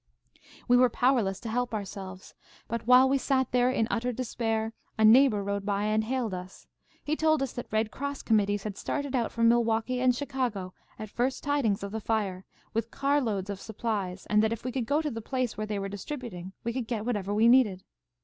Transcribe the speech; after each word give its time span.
"We 0.67 0.77
were 0.77 0.89
powerless 0.89 1.39
to 1.41 1.49
help 1.49 1.75
ourselves. 1.75 2.33
But 2.67 2.87
while 2.87 3.07
we 3.07 3.19
sat 3.19 3.51
there 3.51 3.69
in 3.69 3.87
utter 3.91 4.11
despair, 4.11 4.73
a 4.97 5.05
neighbour 5.05 5.43
rode 5.43 5.63
by 5.63 5.83
and 5.83 6.03
hailed 6.03 6.33
us. 6.33 6.65
He 7.03 7.15
told 7.15 7.43
us 7.43 7.53
that 7.53 7.71
Red 7.71 7.91
Cross 7.91 8.23
committees 8.23 8.63
had 8.63 8.75
started 8.79 9.15
out 9.15 9.31
from 9.31 9.47
Milwaukee 9.47 10.01
and 10.01 10.15
Chicago 10.15 10.73
at 10.97 11.11
first 11.11 11.43
tidings 11.43 11.83
of 11.83 11.91
the 11.91 12.01
fire, 12.01 12.45
with 12.73 12.89
car 12.89 13.21
loads 13.21 13.51
of 13.51 13.61
supplies, 13.61 14.25
and 14.25 14.41
that 14.41 14.51
if 14.51 14.63
we 14.65 14.71
could 14.71 14.87
go 14.87 15.03
to 15.03 15.11
the 15.11 15.21
place 15.21 15.55
where 15.55 15.67
they 15.67 15.77
were 15.77 15.87
distributing 15.87 16.53
we 16.63 16.73
could 16.73 16.87
get 16.87 17.05
whatever 17.05 17.31
we 17.31 17.47
needed. 17.47 17.83